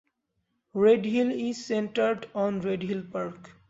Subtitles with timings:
[0.73, 3.51] Redhill is centred on Redhill Park.